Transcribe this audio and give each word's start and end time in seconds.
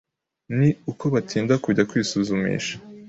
ni 0.57 0.69
uko 0.91 1.05
batinda 1.13 1.53
kujya 1.63 1.87
kwisuzumisha, 1.89 2.75